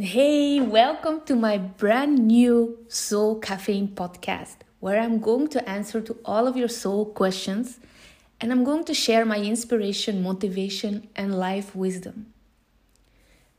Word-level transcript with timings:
Hey, 0.00 0.60
welcome 0.60 1.22
to 1.22 1.34
my 1.34 1.58
brand 1.58 2.24
new 2.24 2.78
Soul 2.86 3.40
Caffeine 3.40 3.88
podcast, 3.88 4.58
where 4.78 5.00
I'm 5.00 5.18
going 5.18 5.48
to 5.48 5.68
answer 5.68 6.00
to 6.00 6.16
all 6.24 6.46
of 6.46 6.56
your 6.56 6.68
soul 6.68 7.04
questions 7.04 7.80
and 8.40 8.52
I'm 8.52 8.62
going 8.62 8.84
to 8.84 8.94
share 8.94 9.26
my 9.26 9.38
inspiration, 9.38 10.22
motivation, 10.22 11.08
and 11.16 11.36
life 11.36 11.74
wisdom. 11.74 12.32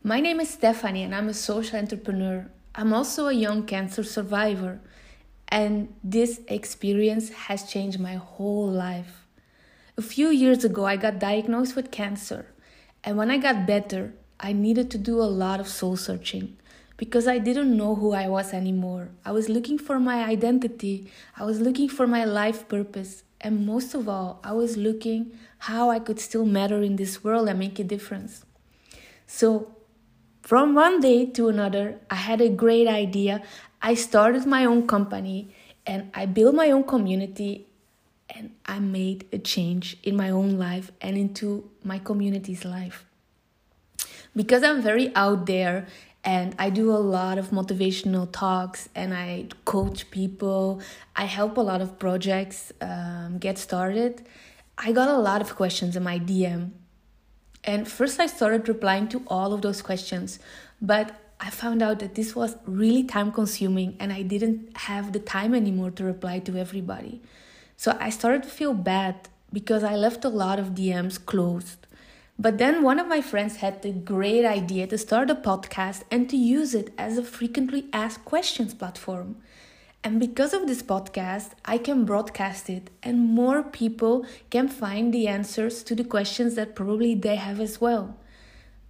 My 0.01 0.21
name 0.21 0.39
is 0.39 0.55
Stefanie 0.55 1.03
and 1.03 1.13
I'm 1.13 1.27
a 1.27 1.33
social 1.33 1.77
entrepreneur. 1.77 2.49
I'm 2.73 2.93
also 2.93 3.27
a 3.27 3.33
young 3.33 3.65
cancer 3.65 4.05
survivor, 4.05 4.79
and 5.49 5.93
this 6.05 6.39
experience 6.47 7.31
has 7.31 7.69
changed 7.69 7.99
my 7.99 8.15
whole 8.15 8.71
life. 8.71 9.27
A 9.97 10.01
few 10.01 10.29
years 10.29 10.63
ago, 10.63 10.85
I 10.85 10.95
got 10.95 11.19
diagnosed 11.19 11.75
with 11.75 11.91
cancer, 11.91 12.45
and 13.03 13.17
when 13.17 13.29
I 13.29 13.39
got 13.39 13.67
better, 13.67 14.13
I 14.41 14.53
needed 14.53 14.89
to 14.91 14.97
do 14.97 15.21
a 15.21 15.33
lot 15.43 15.59
of 15.59 15.67
soul 15.67 15.97
searching 15.97 16.55
because 16.95 17.27
I 17.27 17.39
didn't 17.39 17.75
know 17.75 17.95
who 17.95 18.13
I 18.13 18.29
was 18.29 18.53
anymore. 18.53 19.09
I 19.25 19.31
was 19.31 19.49
looking 19.49 19.77
for 19.77 19.99
my 19.99 20.23
identity, 20.23 21.11
I 21.37 21.43
was 21.43 21.59
looking 21.59 21.89
for 21.89 22.07
my 22.07 22.23
life 22.23 22.67
purpose, 22.69 23.23
and 23.41 23.65
most 23.65 23.93
of 23.93 24.07
all, 24.07 24.39
I 24.43 24.53
was 24.53 24.77
looking 24.77 25.37
how 25.59 25.89
I 25.89 25.99
could 25.99 26.19
still 26.21 26.45
matter 26.45 26.81
in 26.81 26.95
this 26.95 27.21
world 27.23 27.49
and 27.49 27.59
make 27.59 27.79
a 27.79 27.83
difference. 27.83 28.45
So, 29.27 29.75
from 30.41 30.73
one 30.73 31.01
day 31.01 31.25
to 31.25 31.49
another, 31.49 31.99
I 32.09 32.15
had 32.15 32.39
a 32.39 32.49
great 32.49 32.87
idea. 32.87 33.43
I 33.81 33.93
started 33.93 34.45
my 34.45 34.65
own 34.65 34.87
company 34.87 35.53
and 35.85 36.09
I 36.13 36.25
built 36.25 36.55
my 36.55 36.71
own 36.71 36.83
community 36.83 37.67
and 38.29 38.51
I 38.65 38.79
made 38.79 39.25
a 39.33 39.37
change 39.37 39.97
in 40.03 40.15
my 40.15 40.29
own 40.29 40.57
life 40.57 40.91
and 41.01 41.17
into 41.17 41.69
my 41.83 41.99
community's 41.99 42.63
life 42.63 43.05
because 44.39 44.63
I'm 44.63 44.81
very 44.81 45.13
out 45.17 45.47
there 45.47 45.85
and 46.23 46.55
I 46.57 46.69
do 46.69 46.91
a 46.91 47.03
lot 47.17 47.37
of 47.37 47.49
motivational 47.49 48.25
talks 48.31 48.87
and 48.95 49.13
I 49.13 49.47
coach 49.65 50.09
people, 50.11 50.81
I 51.13 51.25
help 51.25 51.57
a 51.57 51.65
lot 51.71 51.81
of 51.81 51.99
projects 51.99 52.71
um, 52.79 53.37
get 53.37 53.57
started. 53.57 54.25
I 54.77 54.93
got 54.93 55.09
a 55.09 55.17
lot 55.17 55.41
of 55.41 55.57
questions 55.57 55.97
in 55.97 56.03
my 56.03 56.19
DM. 56.19 56.71
And 57.65 57.85
first, 57.85 58.17
I 58.21 58.27
started 58.27 58.69
replying 58.69 59.09
to 59.09 59.21
all 59.27 59.51
of 59.51 59.61
those 59.61 59.81
questions, 59.81 60.39
but 60.81 61.11
I 61.41 61.49
found 61.49 61.81
out 61.81 61.99
that 61.99 62.15
this 62.15 62.33
was 62.33 62.55
really 62.65 63.03
time 63.03 63.33
consuming 63.33 63.97
and 63.99 64.13
I 64.13 64.21
didn't 64.21 64.77
have 64.87 65.11
the 65.11 65.19
time 65.19 65.53
anymore 65.53 65.91
to 65.91 66.05
reply 66.05 66.39
to 66.47 66.55
everybody. 66.55 67.21
So 67.75 67.97
I 67.99 68.09
started 68.09 68.43
to 68.43 68.49
feel 68.49 68.73
bad 68.73 69.27
because 69.51 69.83
I 69.83 69.97
left 69.97 70.23
a 70.23 70.29
lot 70.29 70.59
of 70.59 70.67
DMs 70.67 71.25
closed. 71.25 71.78
But 72.41 72.57
then 72.57 72.83
one 72.83 72.99
of 72.99 73.07
my 73.07 73.19
friends 73.19 73.57
had 73.57 73.81
the 73.81 73.91
great 73.91 74.45
idea 74.45 74.87
to 74.87 74.97
start 74.97 75.29
a 75.29 75.35
podcast 75.35 76.03
and 76.09 76.29
to 76.29 76.37
use 76.37 76.73
it 76.73 76.93
as 76.97 77.17
a 77.17 77.23
frequently 77.23 77.89
asked 77.91 78.23
questions 78.23 78.73
platform. 78.73 79.35
And 80.05 80.21
because 80.21 80.53
of 80.53 80.65
this 80.65 80.81
podcast, 80.81 81.51
I 81.65 81.77
can 81.77 82.05
broadcast 82.05 82.69
it 82.69 82.91
and 83.03 83.19
more 83.19 83.61
people 83.61 84.25
can 84.49 84.69
find 84.69 85.13
the 85.13 85.27
answers 85.27 85.83
to 85.83 85.95
the 85.95 86.05
questions 86.05 86.55
that 86.55 86.75
probably 86.75 87.13
they 87.13 87.35
have 87.35 87.59
as 87.59 87.81
well. 87.81 88.15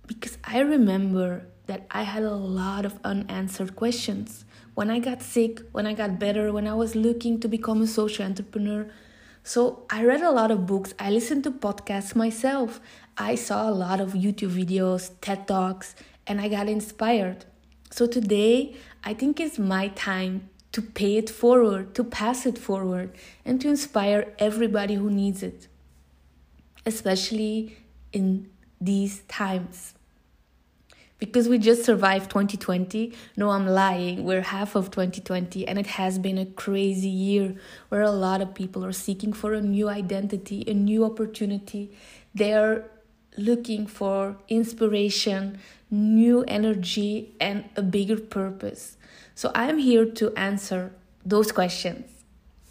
Because 0.05 0.37
I 0.43 0.59
remember 0.59 1.47
that 1.65 1.87
I 1.89 2.03
had 2.03 2.21
a 2.21 2.35
lot 2.35 2.85
of 2.85 2.99
unanswered 3.03 3.75
questions. 3.75 4.45
When 4.75 4.91
I 4.91 4.99
got 4.99 5.23
sick, 5.23 5.61
when 5.71 5.87
I 5.87 5.93
got 5.93 6.19
better, 6.19 6.53
when 6.53 6.67
I 6.67 6.75
was 6.75 6.95
looking 6.95 7.39
to 7.39 7.47
become 7.47 7.81
a 7.81 7.87
social 7.87 8.27
entrepreneur, 8.27 8.91
so 9.43 9.85
I 9.89 10.03
read 10.03 10.21
a 10.21 10.31
lot 10.31 10.51
of 10.51 10.65
books, 10.65 10.93
I 10.99 11.09
listened 11.09 11.43
to 11.45 11.51
podcasts 11.51 12.15
myself, 12.15 12.79
I 13.17 13.35
saw 13.35 13.69
a 13.69 13.71
lot 13.71 13.99
of 13.99 14.13
YouTube 14.13 14.51
videos, 14.51 15.11
TED 15.21 15.47
Talks, 15.47 15.95
and 16.27 16.39
I 16.39 16.47
got 16.47 16.69
inspired. 16.69 17.45
So 17.91 18.05
today, 18.05 18.75
I 19.03 19.13
think 19.13 19.39
it's 19.39 19.57
my 19.57 19.89
time 19.89 20.49
to 20.71 20.81
pay 20.81 21.17
it 21.17 21.29
forward, 21.29 21.95
to 21.95 22.03
pass 22.03 22.45
it 22.45 22.57
forward, 22.57 23.11
and 23.43 23.59
to 23.61 23.67
inspire 23.67 24.33
everybody 24.37 24.95
who 24.95 25.09
needs 25.09 25.41
it, 25.41 25.67
especially 26.85 27.77
in 28.13 28.49
these 28.79 29.21
times 29.23 29.95
because 31.19 31.49
we 31.49 31.57
just 31.57 31.83
survived 31.83 32.29
2020. 32.31 33.13
No, 33.35 33.49
I'm 33.49 33.67
lying. 33.67 34.23
We're 34.23 34.41
half 34.41 34.75
of 34.75 34.89
2020, 34.89 35.67
and 35.67 35.77
it 35.77 35.87
has 35.87 36.17
been 36.17 36.37
a 36.37 36.45
crazy 36.45 37.09
year 37.09 37.55
where 37.89 38.01
a 38.01 38.11
lot 38.11 38.41
of 38.41 38.55
people 38.55 38.83
are 38.85 38.93
seeking 38.93 39.33
for 39.33 39.53
a 39.53 39.61
new 39.61 39.89
identity, 39.89 40.63
a 40.65 40.73
new 40.73 41.03
opportunity. 41.05 41.91
They're 42.33 42.89
looking 43.37 43.85
for 43.85 44.37
inspiration, 44.47 45.59
new 45.91 46.43
energy, 46.47 47.35
and 47.39 47.65
a 47.75 47.81
bigger 47.81 48.17
purpose. 48.17 48.97
So 49.35 49.51
I'm 49.53 49.77
here 49.77 50.05
to 50.05 50.33
answer 50.35 50.93
those 51.25 51.51
questions 51.51 52.18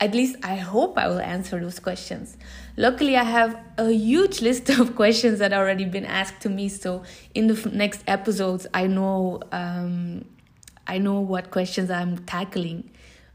at 0.00 0.14
least 0.14 0.36
I 0.42 0.56
hope 0.56 0.96
I 0.96 1.08
will 1.08 1.20
answer 1.20 1.58
those 1.58 1.80
questions. 1.80 2.36
Luckily, 2.76 3.16
I 3.16 3.24
have 3.24 3.58
a 3.76 3.90
huge 3.90 4.40
list 4.48 4.68
of 4.70 4.94
questions 4.94 5.40
that 5.40 5.52
already 5.52 5.84
been 5.84 6.04
asked 6.04 6.40
to 6.42 6.48
me. 6.48 6.68
So 6.68 7.02
in 7.34 7.48
the 7.48 7.70
next 7.70 8.02
episodes, 8.06 8.66
I 8.72 8.86
know 8.86 9.40
um, 9.50 10.24
I 10.86 10.98
know 10.98 11.20
what 11.20 11.50
questions 11.50 11.90
I'm 11.90 12.18
tackling. 12.24 12.90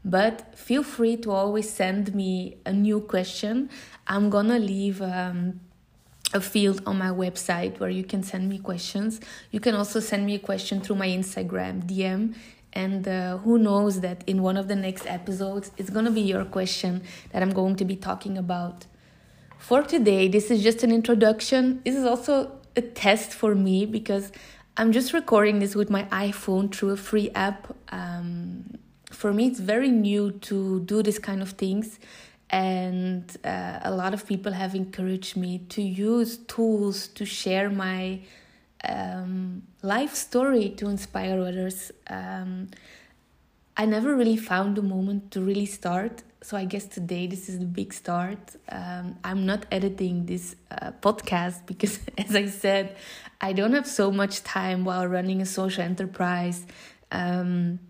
But 0.06 0.58
feel 0.58 0.82
free 0.82 1.16
to 1.18 1.30
always 1.30 1.70
send 1.70 2.14
me 2.14 2.58
a 2.66 2.72
new 2.72 3.00
question. 3.00 3.70
I'm 4.06 4.30
gonna 4.30 4.58
leave. 4.58 5.02
Um, 5.02 5.60
a 6.32 6.40
field 6.40 6.82
on 6.84 6.98
my 6.98 7.10
website 7.10 7.78
where 7.78 7.90
you 7.90 8.02
can 8.02 8.20
send 8.24 8.48
me 8.48 8.58
questions. 8.58 9.20
You 9.52 9.60
can 9.60 9.76
also 9.76 10.00
send 10.00 10.26
me 10.26 10.34
a 10.34 10.38
question 10.40 10.80
through 10.80 10.96
my 10.96 11.06
Instagram 11.06 11.84
DM 11.84 12.34
and 12.74 13.06
uh, 13.06 13.38
who 13.38 13.58
knows 13.58 14.00
that 14.00 14.24
in 14.26 14.42
one 14.42 14.56
of 14.56 14.68
the 14.68 14.76
next 14.76 15.06
episodes, 15.06 15.70
it's 15.76 15.90
going 15.90 16.04
to 16.04 16.10
be 16.10 16.20
your 16.20 16.44
question 16.44 17.02
that 17.32 17.42
I'm 17.42 17.52
going 17.52 17.76
to 17.76 17.84
be 17.84 17.96
talking 17.96 18.36
about. 18.36 18.86
For 19.58 19.82
today, 19.82 20.28
this 20.28 20.50
is 20.50 20.62
just 20.62 20.82
an 20.82 20.90
introduction. 20.90 21.80
This 21.84 21.94
is 21.94 22.04
also 22.04 22.50
a 22.76 22.82
test 22.82 23.32
for 23.32 23.54
me 23.54 23.86
because 23.86 24.32
I'm 24.76 24.90
just 24.90 25.12
recording 25.12 25.60
this 25.60 25.76
with 25.76 25.88
my 25.88 26.02
iPhone 26.04 26.74
through 26.74 26.90
a 26.90 26.96
free 26.96 27.30
app. 27.34 27.74
Um, 27.90 28.76
for 29.10 29.32
me, 29.32 29.46
it's 29.46 29.60
very 29.60 29.88
new 29.88 30.32
to 30.32 30.80
do 30.80 31.02
this 31.02 31.20
kind 31.20 31.42
of 31.42 31.50
things. 31.50 32.00
And 32.50 33.24
uh, 33.44 33.78
a 33.82 33.92
lot 33.92 34.14
of 34.14 34.26
people 34.26 34.52
have 34.52 34.74
encouraged 34.74 35.36
me 35.36 35.58
to 35.70 35.80
use 35.80 36.38
tools 36.38 37.06
to 37.08 37.24
share 37.24 37.70
my 37.70 38.20
um, 38.88 39.62
life 39.82 40.14
story 40.14 40.70
to 40.70 40.88
inspire 40.88 41.38
others. 41.40 41.92
Um, 42.08 42.68
I 43.76 43.86
never 43.86 44.14
really 44.14 44.36
found 44.36 44.76
the 44.76 44.82
moment 44.82 45.30
to 45.32 45.40
really 45.40 45.66
start. 45.66 46.22
So 46.42 46.56
I 46.56 46.64
guess 46.64 46.86
today 46.86 47.26
this 47.26 47.48
is 47.48 47.58
the 47.58 47.64
big 47.64 47.92
start. 47.92 48.38
Um, 48.68 49.16
I'm 49.24 49.46
not 49.46 49.66
editing 49.72 50.26
this 50.26 50.56
uh, 50.70 50.92
podcast 51.00 51.66
because, 51.66 51.98
as 52.18 52.36
I 52.36 52.46
said, 52.46 52.96
I 53.40 53.52
don't 53.52 53.72
have 53.72 53.86
so 53.86 54.12
much 54.12 54.44
time 54.44 54.84
while 54.84 55.06
running 55.06 55.40
a 55.40 55.46
social 55.46 55.82
enterprise 55.82 56.66
um, 57.10 57.80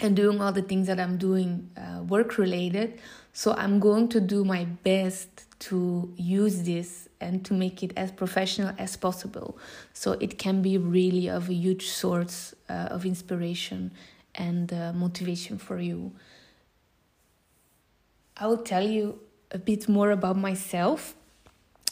and 0.00 0.16
doing 0.16 0.40
all 0.40 0.52
the 0.52 0.62
things 0.62 0.86
that 0.86 0.98
I'm 0.98 1.18
doing 1.18 1.70
uh, 1.76 2.02
work 2.02 2.38
related. 2.38 3.00
So 3.32 3.54
I'm 3.54 3.80
going 3.80 4.08
to 4.08 4.20
do 4.20 4.44
my 4.44 4.64
best 4.64 5.46
to 5.60 6.12
use 6.16 6.62
this 6.62 7.08
and 7.20 7.44
to 7.44 7.54
make 7.54 7.82
it 7.82 7.92
as 7.96 8.10
professional 8.10 8.74
as 8.78 8.96
possible 8.96 9.58
so 9.92 10.12
it 10.12 10.38
can 10.38 10.62
be 10.62 10.78
really 10.78 11.28
of 11.28 11.48
a 11.50 11.52
huge 11.52 11.88
source 11.88 12.54
uh, 12.68 12.88
of 12.90 13.04
inspiration 13.04 13.92
and 14.34 14.72
uh, 14.72 14.92
motivation 14.92 15.58
for 15.58 15.78
you 15.78 16.12
i 18.36 18.46
will 18.46 18.62
tell 18.62 18.86
you 18.86 19.18
a 19.50 19.58
bit 19.58 19.88
more 19.88 20.12
about 20.12 20.36
myself 20.36 21.14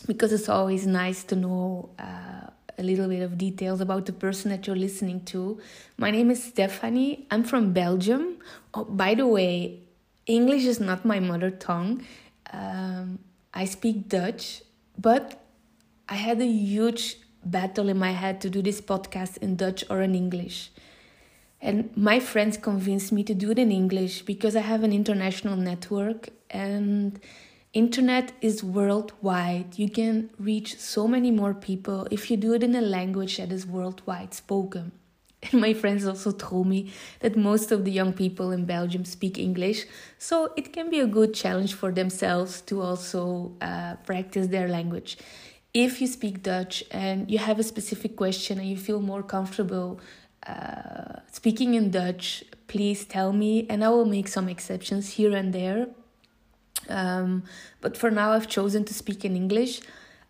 because 0.06 0.32
it's 0.32 0.48
always 0.48 0.86
nice 0.86 1.24
to 1.24 1.36
know 1.36 1.90
uh, 1.98 2.48
a 2.78 2.82
little 2.82 3.08
bit 3.08 3.22
of 3.22 3.36
details 3.36 3.80
about 3.80 4.06
the 4.06 4.12
person 4.12 4.50
that 4.50 4.66
you're 4.66 4.76
listening 4.76 5.24
to. 5.24 5.60
My 5.96 6.12
name 6.12 6.30
is 6.30 6.52
Stefanie. 6.52 7.24
I'm 7.30 7.42
from 7.42 7.72
Belgium. 7.72 8.36
Oh, 8.72 8.84
by 8.84 9.14
the 9.14 9.26
way, 9.26 9.80
English 10.28 10.66
is 10.66 10.78
not 10.78 11.04
my 11.04 11.18
mother 11.18 11.50
tongue. 11.50 12.04
Um, 12.52 13.18
I 13.52 13.64
speak 13.64 14.08
Dutch, 14.08 14.62
but 14.96 15.42
I 16.08 16.14
had 16.14 16.40
a 16.40 16.46
huge 16.46 17.16
battle 17.44 17.88
in 17.88 17.98
my 17.98 18.12
head 18.12 18.40
to 18.42 18.50
do 18.50 18.60
this 18.60 18.80
podcast 18.80 19.38
in 19.38 19.56
Dutch 19.56 19.82
or 19.88 20.02
in 20.02 20.14
English. 20.14 20.70
And 21.60 21.90
my 21.96 22.20
friends 22.20 22.56
convinced 22.56 23.10
me 23.10 23.24
to 23.24 23.34
do 23.34 23.50
it 23.50 23.58
in 23.58 23.72
English 23.72 24.22
because 24.22 24.54
I 24.54 24.60
have 24.60 24.84
an 24.84 24.92
international 24.92 25.56
network 25.56 26.28
and 26.50 27.18
internet 27.72 28.32
is 28.40 28.62
worldwide. 28.62 29.78
You 29.78 29.88
can 29.88 30.30
reach 30.38 30.78
so 30.78 31.08
many 31.08 31.30
more 31.30 31.54
people 31.54 32.06
if 32.10 32.30
you 32.30 32.36
do 32.36 32.52
it 32.52 32.62
in 32.62 32.74
a 32.74 32.80
language 32.80 33.38
that 33.38 33.50
is 33.50 33.66
worldwide 33.66 34.34
spoken. 34.34 34.92
And 35.52 35.60
my 35.60 35.72
friends 35.72 36.04
also 36.06 36.32
told 36.32 36.66
me 36.66 36.92
that 37.20 37.36
most 37.36 37.70
of 37.70 37.84
the 37.84 37.92
young 37.92 38.12
people 38.12 38.50
in 38.50 38.64
Belgium 38.64 39.04
speak 39.04 39.38
English, 39.38 39.86
so 40.18 40.52
it 40.56 40.72
can 40.72 40.90
be 40.90 41.00
a 41.00 41.06
good 41.06 41.32
challenge 41.32 41.74
for 41.74 41.92
themselves 41.92 42.60
to 42.62 42.82
also 42.82 43.52
uh, 43.60 43.94
practice 44.04 44.48
their 44.48 44.68
language. 44.68 45.16
If 45.72 46.00
you 46.00 46.06
speak 46.06 46.42
Dutch 46.42 46.82
and 46.90 47.30
you 47.30 47.38
have 47.38 47.58
a 47.58 47.62
specific 47.62 48.16
question 48.16 48.58
and 48.58 48.68
you 48.68 48.76
feel 48.76 49.00
more 49.00 49.22
comfortable 49.22 50.00
uh, 50.46 51.20
speaking 51.30 51.74
in 51.74 51.90
Dutch, 51.90 52.44
please 52.66 53.04
tell 53.04 53.32
me, 53.32 53.66
and 53.68 53.84
I 53.84 53.90
will 53.90 54.06
make 54.06 54.28
some 54.28 54.48
exceptions 54.48 55.10
here 55.10 55.34
and 55.36 55.52
there. 55.52 55.88
Um, 56.88 57.44
but 57.80 57.96
for 57.96 58.10
now, 58.10 58.32
I've 58.32 58.48
chosen 58.48 58.84
to 58.84 58.94
speak 58.94 59.24
in 59.24 59.36
English. 59.36 59.80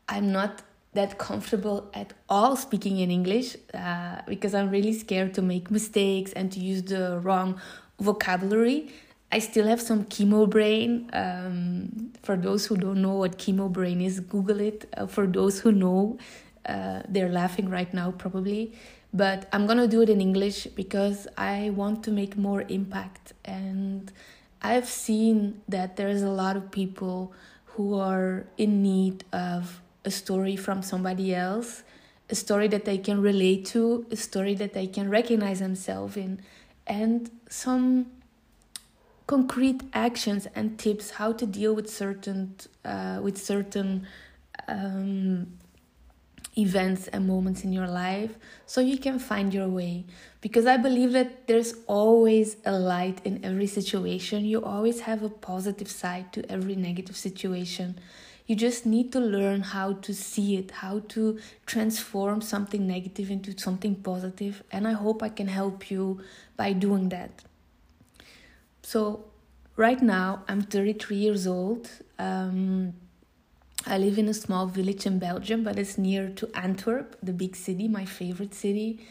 I'm 0.08 0.32
not 0.32 0.62
that 0.94 1.18
comfortable 1.18 1.90
at 1.94 2.12
all 2.28 2.56
speaking 2.56 2.98
in 2.98 3.10
English 3.10 3.56
uh, 3.74 4.22
because 4.26 4.54
I'm 4.54 4.70
really 4.70 4.92
scared 4.92 5.34
to 5.34 5.42
make 5.42 5.70
mistakes 5.70 6.32
and 6.32 6.50
to 6.52 6.60
use 6.60 6.82
the 6.82 7.20
wrong 7.20 7.60
vocabulary. 8.00 8.90
I 9.30 9.40
still 9.40 9.66
have 9.66 9.80
some 9.80 10.04
chemo 10.06 10.48
brain. 10.48 11.10
Um, 11.12 12.12
for 12.22 12.36
those 12.36 12.64
who 12.66 12.76
don't 12.76 13.02
know 13.02 13.14
what 13.14 13.38
chemo 13.38 13.70
brain 13.70 14.00
is, 14.00 14.20
Google 14.20 14.60
it. 14.60 14.88
Uh, 14.96 15.06
for 15.06 15.26
those 15.26 15.60
who 15.60 15.72
know, 15.72 16.18
uh, 16.64 17.02
they're 17.08 17.28
laughing 17.28 17.68
right 17.68 17.92
now 17.92 18.10
probably. 18.12 18.72
But 19.12 19.48
I'm 19.52 19.66
gonna 19.66 19.88
do 19.88 20.00
it 20.02 20.08
in 20.08 20.20
English 20.20 20.66
because 20.68 21.28
I 21.36 21.70
want 21.70 22.02
to 22.04 22.10
make 22.10 22.36
more 22.36 22.62
impact. 22.68 23.34
And 23.44 24.10
I've 24.62 24.88
seen 24.88 25.60
that 25.68 25.96
there's 25.96 26.22
a 26.22 26.30
lot 26.30 26.56
of 26.56 26.70
people 26.70 27.32
who 27.66 27.98
are 27.98 28.46
in 28.56 28.82
need 28.82 29.24
of 29.32 29.80
a 30.08 30.10
story 30.10 30.56
from 30.56 30.78
somebody 30.92 31.28
else, 31.34 31.70
a 32.34 32.34
story 32.34 32.68
that 32.74 32.84
they 32.84 32.98
can 33.08 33.18
relate 33.30 33.62
to, 33.74 34.06
a 34.10 34.16
story 34.16 34.54
that 34.62 34.72
they 34.78 34.86
can 34.96 35.06
recognize 35.18 35.60
themselves 35.66 36.16
in, 36.16 36.40
and 36.86 37.30
some 37.64 37.84
concrete 39.26 39.82
actions 39.92 40.42
and 40.54 40.66
tips 40.78 41.06
how 41.18 41.30
to 41.40 41.44
deal 41.58 41.72
with 41.78 41.88
certain 42.02 42.40
uh, 42.92 43.18
with 43.26 43.36
certain 43.52 43.90
um, 44.66 45.46
events 46.56 47.02
and 47.12 47.20
moments 47.34 47.60
in 47.66 47.70
your 47.78 47.86
life 47.86 48.32
so 48.66 48.80
you 48.80 48.98
can 49.06 49.18
find 49.30 49.48
your 49.58 49.68
way. 49.80 49.94
Because 50.40 50.66
i 50.74 50.76
believe 50.88 51.12
that 51.18 51.30
there's 51.48 51.72
always 51.86 52.48
a 52.64 52.76
light 52.94 53.18
in 53.28 53.34
every 53.48 53.70
situation. 53.78 54.38
You 54.52 54.58
always 54.74 54.98
have 55.08 55.20
a 55.22 55.32
positive 55.50 55.90
side 56.02 56.26
to 56.36 56.40
every 56.56 56.76
negative 56.88 57.16
situation 57.28 57.88
you 58.48 58.56
just 58.56 58.86
need 58.86 59.12
to 59.12 59.20
learn 59.20 59.60
how 59.60 59.92
to 59.92 60.14
see 60.14 60.56
it, 60.56 60.70
how 60.70 61.00
to 61.08 61.38
transform 61.66 62.40
something 62.40 62.86
negative 62.86 63.30
into 63.30 63.56
something 63.58 63.94
positive, 63.94 64.62
and 64.72 64.88
I 64.88 64.92
hope 64.92 65.22
I 65.22 65.28
can 65.28 65.48
help 65.48 65.90
you 65.90 66.22
by 66.56 66.72
doing 66.72 67.10
that. 67.10 67.42
So, 68.82 69.26
right 69.76 70.00
now, 70.00 70.44
I'm 70.48 70.62
33 70.62 71.16
years 71.16 71.46
old. 71.46 71.90
Um, 72.18 72.94
I 73.86 73.98
live 73.98 74.18
in 74.18 74.28
a 74.28 74.34
small 74.34 74.66
village 74.66 75.04
in 75.04 75.18
Belgium, 75.18 75.62
but 75.62 75.78
it's 75.78 75.98
near 75.98 76.30
to 76.30 76.48
Antwerp, 76.54 77.16
the 77.22 77.34
big 77.34 77.54
city, 77.54 77.86
my 77.86 78.06
favorite 78.06 78.54
city. 78.54 79.06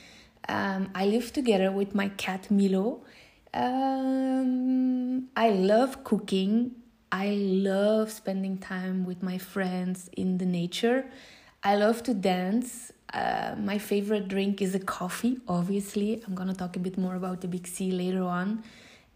Um, 0.49 0.89
I 0.95 1.05
live 1.05 1.31
together 1.31 1.71
with 1.71 1.93
my 1.93 2.09
cat 2.09 2.49
Milo. 2.49 3.03
Um, 3.53 5.29
I 5.35 5.51
love 5.51 6.03
cooking. 6.03 6.71
I 7.11 7.29
love 7.29 8.11
spending 8.11 8.57
time 8.57 9.05
with 9.05 9.23
my 9.23 9.37
friends 9.37 10.09
in 10.15 10.37
the 10.37 10.45
nature. 10.45 11.05
I 11.63 11.75
love 11.75 12.03
to 12.03 12.13
dance. 12.13 12.91
Uh, 13.13 13.55
my 13.57 13.77
favorite 13.77 14.27
drink 14.27 14.61
is 14.61 14.75
a 14.75 14.79
coffee, 14.79 15.39
obviously. 15.47 16.21
I'm 16.27 16.35
gonna 16.35 16.53
talk 16.53 16.75
a 16.75 16.79
bit 16.79 16.97
more 16.97 17.15
about 17.15 17.41
the 17.41 17.47
Big 17.47 17.65
C 17.67 17.91
later 17.91 18.23
on. 18.23 18.63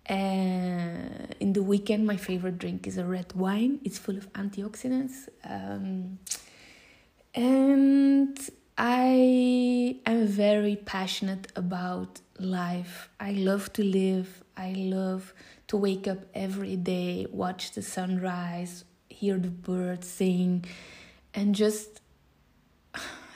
Uh, 0.09 1.33
in 1.39 1.53
the 1.53 1.61
weekend, 1.61 2.07
my 2.07 2.17
favorite 2.17 2.57
drink 2.57 2.87
is 2.87 2.97
a 2.97 3.05
red 3.05 3.33
wine. 3.33 3.79
It's 3.83 3.97
full 3.97 4.17
of 4.17 4.31
antioxidants. 4.33 5.27
Um, 5.43 6.19
and 7.35 8.37
I 8.77 9.99
am 10.05 10.27
very 10.27 10.75
passionate 10.77 11.51
about 11.55 12.21
life. 12.39 13.09
I 13.19 13.31
love 13.33 13.71
to 13.73 13.83
live. 13.83 14.43
I 14.57 14.73
love 14.73 15.33
to 15.71 15.77
wake 15.77 16.05
up 16.05 16.17
every 16.33 16.75
day, 16.75 17.25
watch 17.31 17.71
the 17.71 17.81
sunrise, 17.81 18.83
hear 19.07 19.37
the 19.37 19.47
birds 19.47 20.05
sing, 20.05 20.65
and 21.33 21.55
just 21.55 22.01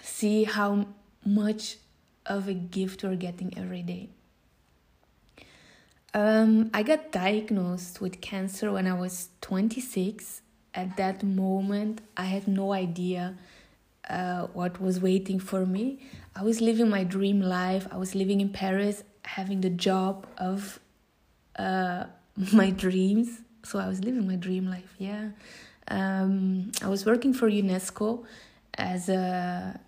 see 0.02 0.44
how 0.44 0.86
much 1.26 1.78
of 2.26 2.50
a 2.50 2.54
gift 2.54 3.06
we're 3.06 3.16
getting 3.16 3.58
every 3.58 3.82
day. 3.82 4.10
Um, 6.14 6.72
I 6.74 6.84
got 6.84 7.14
diagnosed 7.14 8.02
with 8.02 8.20
cancer 8.20 8.70
when 8.70 8.86
I 8.86 8.96
was 9.00 9.30
26. 9.40 10.42
At 10.74 10.98
that 10.98 11.24
moment, 11.24 12.02
I 12.18 12.26
had 12.26 12.50
no 12.50 12.74
idea 12.74 13.38
uh, 14.10 14.48
what 14.48 14.82
was 14.82 15.00
waiting 15.00 15.40
for 15.40 15.66
me. 15.66 16.02
I 16.36 16.44
was 16.44 16.60
living 16.60 16.90
my 16.90 17.06
dream 17.06 17.40
life. 17.40 17.88
I 17.94 17.96
was 17.96 18.14
living 18.14 18.42
in 18.42 18.50
Paris, 18.50 19.06
having 19.24 19.62
the 19.62 19.70
job 19.70 20.28
of 20.38 20.82
uh, 21.58 22.08
my 22.54 22.70
dreams. 22.70 23.42
So 23.64 23.80
I 23.80 23.88
was 23.88 24.04
living 24.04 24.28
my 24.28 24.36
dream 24.36 24.68
life. 24.68 24.94
Yeah, 24.98 25.30
um, 25.88 26.72
I 26.84 26.88
was 26.88 27.06
working 27.06 27.34
for 27.34 27.50
UNESCO 27.50 28.26
as 28.78 29.10
a 29.10 29.80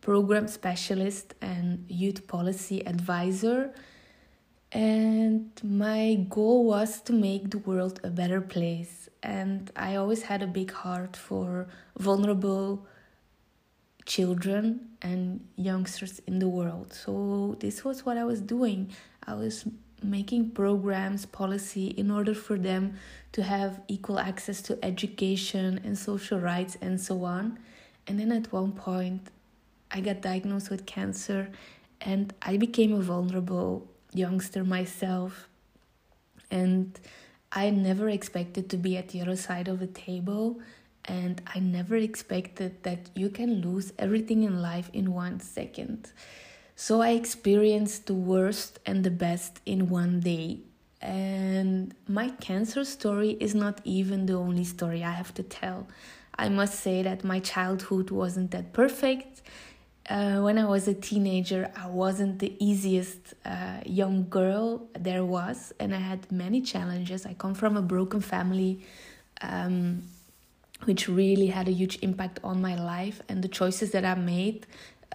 program 0.00 0.48
specialist 0.48 1.34
and 1.40 1.84
youth 1.88 2.26
policy 2.26 2.86
advisor. 2.86 3.74
And 4.72 5.50
my 5.64 6.26
goal 6.28 6.64
was 6.64 7.00
to 7.02 7.12
make 7.12 7.50
the 7.50 7.58
world 7.58 8.00
a 8.04 8.10
better 8.10 8.40
place. 8.40 9.08
And 9.22 9.70
I 9.76 9.96
always 9.96 10.22
had 10.22 10.42
a 10.42 10.46
big 10.46 10.70
heart 10.70 11.16
for 11.16 11.66
vulnerable 11.98 12.86
children 14.06 14.88
and 15.02 15.46
youngsters 15.56 16.20
in 16.26 16.38
the 16.38 16.48
world. 16.48 16.92
So 16.92 17.56
this 17.60 17.84
was 17.84 18.06
what 18.06 18.16
I 18.16 18.24
was 18.24 18.40
doing. 18.40 18.92
I 19.26 19.34
was 19.34 19.66
making 20.02 20.50
programs, 20.50 21.26
policy 21.26 21.88
in 21.88 22.10
order 22.10 22.34
for 22.34 22.58
them 22.58 22.94
to 23.32 23.42
have 23.42 23.80
equal 23.88 24.18
access 24.18 24.60
to 24.62 24.84
education 24.84 25.80
and 25.84 25.98
social 25.98 26.38
rights 26.40 26.76
and 26.80 27.00
so 27.00 27.24
on. 27.24 27.58
And 28.06 28.18
then 28.18 28.32
at 28.32 28.52
one 28.52 28.72
point, 28.72 29.28
I 29.90 30.00
got 30.00 30.20
diagnosed 30.20 30.70
with 30.70 30.86
cancer 30.86 31.50
and 32.00 32.32
I 32.42 32.56
became 32.56 32.92
a 32.92 33.00
vulnerable 33.00 33.86
youngster 34.12 34.64
myself. 34.64 35.48
And 36.50 36.98
I 37.52 37.70
never 37.70 38.08
expected 38.08 38.70
to 38.70 38.76
be 38.76 38.96
at 38.96 39.08
the 39.08 39.20
other 39.20 39.36
side 39.36 39.68
of 39.68 39.80
the 39.80 39.86
table. 39.86 40.60
And 41.04 41.40
I 41.46 41.58
never 41.60 41.96
expected 41.96 42.82
that 42.82 43.10
you 43.14 43.30
can 43.30 43.60
lose 43.60 43.92
everything 43.98 44.42
in 44.44 44.62
life 44.62 44.90
in 44.92 45.12
one 45.12 45.40
second. 45.40 46.12
So 46.82 47.02
I 47.02 47.10
experienced 47.10 48.06
the 48.06 48.14
worst 48.14 48.78
and 48.86 49.04
the 49.04 49.10
best 49.10 49.60
in 49.66 49.90
one 49.90 50.20
day. 50.20 50.60
And 51.02 51.94
my 52.08 52.30
cancer 52.40 52.84
story 52.86 53.36
is 53.38 53.54
not 53.54 53.82
even 53.84 54.24
the 54.24 54.32
only 54.32 54.64
story 54.64 55.04
I 55.04 55.10
have 55.10 55.34
to 55.34 55.42
tell. 55.42 55.88
I 56.38 56.48
must 56.48 56.80
say 56.80 57.02
that 57.02 57.22
my 57.22 57.38
childhood 57.40 58.10
wasn't 58.10 58.50
that 58.52 58.72
perfect. 58.72 59.42
Uh, 60.08 60.40
when 60.40 60.56
I 60.56 60.64
was 60.64 60.88
a 60.88 60.94
teenager, 60.94 61.70
I 61.76 61.86
wasn't 61.86 62.38
the 62.38 62.56
easiest 62.58 63.34
uh, 63.44 63.80
young 63.84 64.30
girl 64.30 64.88
there 64.98 65.26
was, 65.26 65.74
and 65.78 65.94
I 65.94 65.98
had 65.98 66.32
many 66.32 66.62
challenges. 66.62 67.26
I 67.26 67.34
come 67.34 67.52
from 67.52 67.76
a 67.76 67.82
broken 67.82 68.22
family, 68.22 68.80
um, 69.42 70.04
which 70.84 71.10
really 71.10 71.48
had 71.48 71.68
a 71.68 71.72
huge 71.72 71.98
impact 72.00 72.40
on 72.42 72.62
my 72.62 72.74
life 72.74 73.20
and 73.28 73.44
the 73.44 73.48
choices 73.48 73.90
that 73.90 74.06
I 74.06 74.14
made 74.14 74.66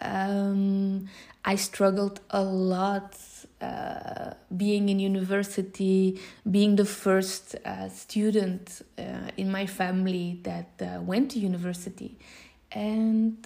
um, 0.02 1.08
I 1.44 1.56
struggled 1.56 2.20
a 2.30 2.44
lot 2.44 3.18
uh, 3.62 4.34
being 4.56 4.90
in 4.90 5.00
university, 5.00 6.20
being 6.50 6.76
the 6.76 6.86
first 6.86 7.56
uh, 7.66 7.90
student 7.90 8.82
uh, 8.98 9.02
in 9.38 9.52
my 9.52 9.66
family 9.66 10.40
that 10.44 10.72
uh, 10.82 11.02
went 11.02 11.32
to 11.32 11.40
university. 11.40 12.18
And 12.72 13.46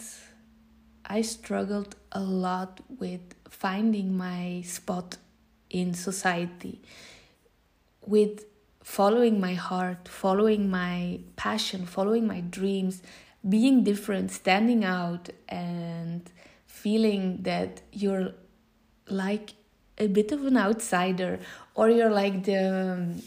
I 1.06 1.22
struggled 1.22 1.96
a 2.12 2.22
lot 2.22 2.80
with 2.98 3.22
finding 3.50 4.18
my 4.18 4.62
spot 4.66 5.18
in 5.70 5.94
society, 5.94 6.82
with 8.06 8.46
following 8.84 9.40
my 9.40 9.54
heart, 9.54 10.08
following 10.08 10.70
my 10.70 11.20
passion, 11.36 11.86
following 11.86 12.26
my 12.26 12.42
dreams, 12.42 13.04
being 13.48 13.84
different, 13.84 14.32
standing 14.32 14.84
out, 14.84 15.30
and 15.48 16.30
feeling 16.84 17.40
that 17.42 17.82
you're 17.92 18.32
like 19.10 19.54
a 19.98 20.08
bit 20.08 20.32
of 20.32 20.46
an 20.46 20.58
outsider 20.58 21.40
or 21.76 21.90
you're 21.90 22.16
like 22.24 22.44
the 22.46 23.22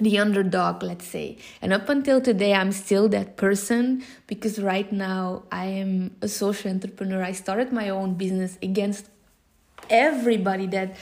the 0.00 0.18
underdog 0.18 0.82
let's 0.82 1.06
say. 1.06 1.36
And 1.62 1.72
up 1.72 1.88
until 1.88 2.20
today 2.20 2.52
i'm 2.54 2.72
still 2.72 3.08
that 3.10 3.36
person 3.36 4.02
because 4.26 4.58
right 4.58 4.90
now 4.90 5.44
i 5.52 5.66
am 5.66 6.16
a 6.22 6.28
social 6.28 6.70
entrepreneur. 6.70 7.22
I 7.22 7.32
started 7.32 7.72
my 7.72 7.88
own 7.90 8.14
business 8.14 8.58
against 8.62 9.10
everybody 9.90 10.66
that 10.68 10.96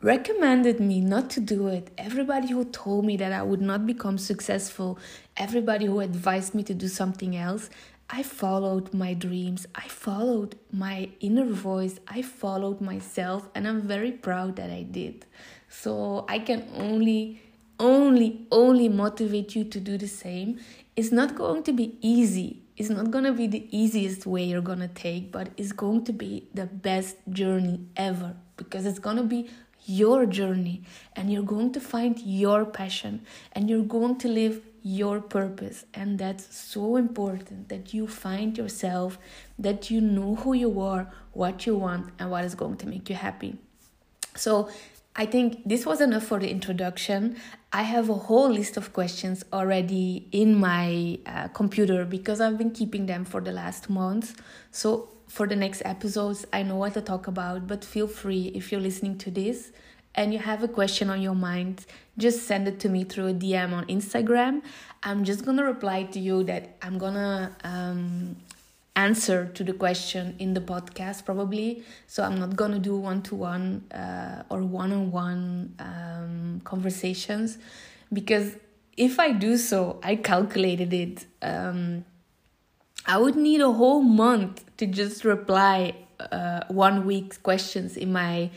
recommended 0.00 0.78
me 0.78 1.00
not 1.00 1.28
to 1.30 1.40
do 1.40 1.66
it. 1.66 1.90
Everybody 1.98 2.48
who 2.54 2.64
told 2.66 3.04
me 3.04 3.16
that 3.16 3.32
i 3.32 3.42
would 3.42 3.62
not 3.62 3.86
become 3.86 4.18
successful. 4.18 4.98
Everybody 5.36 5.86
who 5.86 6.00
advised 6.00 6.54
me 6.54 6.62
to 6.64 6.74
do 6.74 6.88
something 6.88 7.34
else 7.36 7.70
I 8.10 8.22
followed 8.22 8.94
my 8.94 9.12
dreams, 9.12 9.66
I 9.74 9.86
followed 9.86 10.56
my 10.72 11.10
inner 11.20 11.44
voice, 11.44 12.00
I 12.08 12.22
followed 12.22 12.80
myself, 12.80 13.48
and 13.54 13.68
I'm 13.68 13.82
very 13.82 14.12
proud 14.12 14.56
that 14.56 14.70
I 14.70 14.82
did. 14.82 15.26
So 15.68 16.24
I 16.26 16.38
can 16.38 16.66
only, 16.74 17.42
only, 17.78 18.46
only 18.50 18.88
motivate 18.88 19.54
you 19.54 19.64
to 19.64 19.78
do 19.78 19.98
the 19.98 20.08
same. 20.08 20.58
It's 20.96 21.12
not 21.12 21.34
going 21.34 21.62
to 21.64 21.72
be 21.72 21.98
easy. 22.00 22.62
It's 22.78 22.88
not 22.88 23.10
going 23.10 23.24
to 23.24 23.32
be 23.32 23.46
the 23.46 23.68
easiest 23.76 24.24
way 24.24 24.44
you're 24.44 24.62
going 24.62 24.80
to 24.80 24.88
take, 24.88 25.30
but 25.30 25.50
it's 25.58 25.72
going 25.72 26.04
to 26.04 26.12
be 26.12 26.48
the 26.54 26.64
best 26.64 27.16
journey 27.28 27.80
ever 27.96 28.34
because 28.56 28.86
it's 28.86 28.98
going 28.98 29.16
to 29.18 29.22
be 29.22 29.50
your 29.84 30.26
journey 30.26 30.82
and 31.14 31.32
you're 31.32 31.42
going 31.42 31.72
to 31.72 31.80
find 31.80 32.18
your 32.20 32.64
passion 32.64 33.22
and 33.52 33.68
you're 33.68 33.82
going 33.82 34.16
to 34.18 34.28
live 34.28 34.62
your 34.82 35.20
purpose. 35.20 35.84
And 35.94 36.18
that's 36.18 36.54
so 36.56 36.96
important 36.96 37.68
that 37.68 37.92
you 37.94 38.06
find 38.06 38.56
yourself 38.56 39.18
that 39.58 39.90
you 39.90 40.00
know 40.00 40.36
who 40.36 40.52
you 40.52 40.80
are 40.80 41.10
what 41.32 41.66
you 41.66 41.76
want 41.76 42.10
and 42.18 42.30
what 42.30 42.44
is 42.44 42.54
going 42.54 42.76
to 42.76 42.86
make 42.88 43.08
you 43.08 43.16
happy. 43.16 43.56
So 44.34 44.68
i 45.16 45.26
think 45.26 45.62
this 45.66 45.84
was 45.84 46.00
enough 46.00 46.24
for 46.24 46.38
the 46.38 46.48
introduction. 46.48 47.36
I 47.72 47.82
have 47.82 48.08
a 48.08 48.14
whole 48.14 48.50
list 48.50 48.76
of 48.76 48.92
questions 48.92 49.44
already 49.52 50.28
in 50.32 50.54
my 50.54 51.18
uh, 51.26 51.48
computer 51.48 52.04
because 52.04 52.40
i've 52.40 52.56
been 52.56 52.70
keeping 52.70 53.06
them 53.06 53.24
for 53.24 53.40
the 53.40 53.52
last 53.52 53.90
months. 53.90 54.34
So 54.70 55.08
for 55.28 55.46
the 55.46 55.56
next 55.56 55.82
episodes 55.84 56.46
i 56.52 56.62
know 56.62 56.76
what 56.76 56.94
to 56.94 57.02
talk 57.02 57.26
about 57.26 57.66
but 57.66 57.84
feel 57.84 58.08
free 58.08 58.50
if 58.54 58.72
you're 58.72 58.80
listening 58.80 59.18
to 59.18 59.30
this 59.30 59.72
and 60.18 60.32
you 60.32 60.40
have 60.40 60.64
a 60.64 60.68
question 60.68 61.10
on 61.10 61.22
your 61.22 61.36
mind, 61.36 61.86
just 62.18 62.42
send 62.48 62.66
it 62.66 62.80
to 62.80 62.88
me 62.88 63.04
through 63.04 63.28
a 63.28 63.32
DM 63.32 63.72
on 63.72 63.86
Instagram. 63.86 64.62
I'm 65.04 65.22
just 65.22 65.44
gonna 65.46 65.64
reply 65.64 66.02
to 66.14 66.18
you 66.18 66.42
that 66.42 66.76
I'm 66.82 66.98
gonna 66.98 67.56
um, 67.62 68.34
answer 68.96 69.46
to 69.46 69.62
the 69.62 69.72
question 69.72 70.34
in 70.40 70.54
the 70.54 70.60
podcast 70.60 71.24
probably. 71.24 71.84
So 72.08 72.24
I'm 72.24 72.40
not 72.40 72.56
gonna 72.56 72.80
do 72.80 72.96
one 72.96 73.22
to 73.28 73.36
one 73.36 73.84
or 74.50 74.60
one 74.62 74.90
on 74.92 75.12
one 75.12 76.62
conversations 76.64 77.58
because 78.12 78.56
if 78.96 79.20
I 79.20 79.30
do 79.30 79.56
so, 79.56 80.00
I 80.02 80.16
calculated 80.16 80.92
it. 80.92 81.26
Um, 81.42 82.04
I 83.06 83.18
would 83.18 83.36
need 83.36 83.60
a 83.60 83.70
whole 83.70 84.02
month 84.02 84.64
to 84.78 84.86
just 84.86 85.24
reply 85.24 85.94
uh, 86.18 86.62
one 86.66 87.06
week's 87.06 87.38
questions 87.38 87.96
in 87.96 88.12
my 88.12 88.50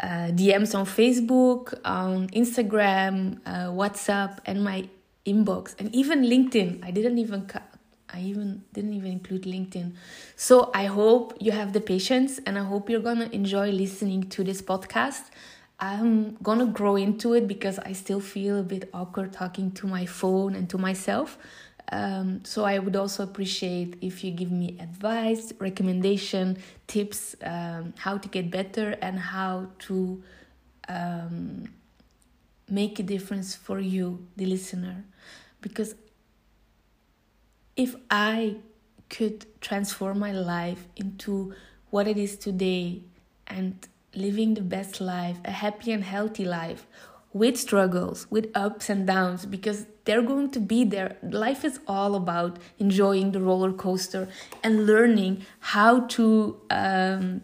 uh, 0.00 0.30
DMs 0.32 0.74
on 0.74 0.86
Facebook, 0.86 1.74
on 1.84 2.28
Instagram, 2.28 3.38
uh, 3.46 3.68
WhatsApp, 3.68 4.38
and 4.46 4.62
my 4.62 4.88
inbox, 5.26 5.74
and 5.78 5.94
even 5.94 6.22
LinkedIn. 6.22 6.84
I 6.84 6.90
didn't 6.90 7.18
even 7.18 7.50
I 8.10 8.20
even 8.20 8.64
didn't 8.72 8.94
even 8.94 9.12
include 9.12 9.42
LinkedIn. 9.42 9.92
So 10.34 10.70
I 10.74 10.86
hope 10.86 11.36
you 11.40 11.52
have 11.52 11.72
the 11.72 11.80
patience, 11.80 12.40
and 12.46 12.58
I 12.58 12.64
hope 12.64 12.88
you're 12.88 13.00
gonna 13.00 13.28
enjoy 13.32 13.70
listening 13.70 14.28
to 14.30 14.44
this 14.44 14.62
podcast. 14.62 15.24
I'm 15.80 16.36
gonna 16.42 16.66
grow 16.66 16.96
into 16.96 17.34
it 17.34 17.46
because 17.46 17.78
I 17.78 17.92
still 17.92 18.20
feel 18.20 18.58
a 18.58 18.62
bit 18.62 18.88
awkward 18.92 19.32
talking 19.32 19.70
to 19.72 19.86
my 19.86 20.06
phone 20.06 20.54
and 20.54 20.68
to 20.70 20.78
myself. 20.78 21.38
Um, 21.90 22.44
so 22.44 22.64
I 22.64 22.78
would 22.78 22.96
also 22.96 23.22
appreciate 23.22 23.96
if 24.02 24.22
you 24.22 24.30
give 24.30 24.52
me 24.52 24.76
advice, 24.78 25.52
recommendation, 25.58 26.58
tips, 26.86 27.34
um, 27.42 27.94
how 27.96 28.18
to 28.18 28.28
get 28.28 28.50
better 28.50 28.90
and 29.00 29.18
how 29.18 29.68
to 29.86 30.22
um, 30.88 31.72
make 32.68 32.98
a 32.98 33.02
difference 33.02 33.54
for 33.54 33.80
you, 33.80 34.26
the 34.36 34.44
listener. 34.44 35.04
Because 35.62 35.94
if 37.76 37.96
I 38.10 38.56
could 39.08 39.46
transform 39.60 40.18
my 40.18 40.32
life 40.32 40.86
into 40.96 41.54
what 41.90 42.06
it 42.06 42.18
is 42.18 42.36
today 42.36 43.02
and 43.46 43.74
living 44.14 44.54
the 44.54 44.60
best 44.60 45.00
life, 45.00 45.38
a 45.44 45.50
happy 45.50 45.92
and 45.92 46.04
healthy 46.04 46.44
life, 46.44 46.86
with 47.32 47.56
struggles, 47.56 48.26
with 48.30 48.50
ups 48.54 48.88
and 48.88 49.06
downs, 49.06 49.46
because 49.46 49.86
they're 50.04 50.22
going 50.22 50.50
to 50.50 50.60
be 50.60 50.84
there. 50.84 51.16
Life 51.22 51.64
is 51.64 51.80
all 51.86 52.14
about 52.14 52.58
enjoying 52.78 53.32
the 53.32 53.40
roller 53.40 53.72
coaster 53.72 54.28
and 54.62 54.86
learning 54.86 55.44
how 55.60 56.00
to 56.16 56.60
um, 56.70 57.42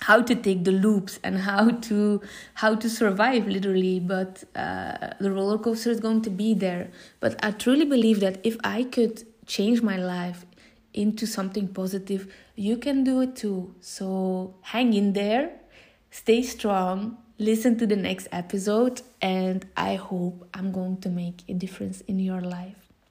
how 0.00 0.22
to 0.22 0.34
take 0.34 0.64
the 0.64 0.72
loops 0.72 1.20
and 1.22 1.38
how 1.40 1.70
to 1.70 2.22
how 2.54 2.74
to 2.74 2.88
survive 2.88 3.46
literally. 3.46 4.00
But 4.00 4.44
uh, 4.56 5.10
the 5.20 5.30
roller 5.30 5.58
coaster 5.58 5.90
is 5.90 6.00
going 6.00 6.22
to 6.22 6.30
be 6.30 6.54
there. 6.54 6.90
But 7.20 7.38
I 7.44 7.50
truly 7.50 7.84
believe 7.84 8.20
that 8.20 8.40
if 8.44 8.56
I 8.64 8.84
could 8.84 9.24
change 9.46 9.82
my 9.82 9.96
life 9.96 10.46
into 10.94 11.26
something 11.26 11.68
positive, 11.68 12.32
you 12.54 12.78
can 12.78 13.04
do 13.04 13.20
it 13.20 13.36
too. 13.36 13.74
So 13.80 14.54
hang 14.62 14.94
in 14.94 15.12
there, 15.12 15.50
stay 16.10 16.42
strong 16.42 17.18
listen 17.38 17.76
to 17.78 17.86
the 17.86 17.96
next 17.96 18.28
episode 18.30 19.02
and 19.20 19.66
I 19.76 19.96
hope 19.96 20.48
I'm 20.54 20.70
going 20.72 20.98
to 21.00 21.08
make 21.08 21.42
a 21.48 21.54
difference 21.54 22.00
in 22.02 22.18
your 22.18 22.40
life. 22.40 22.83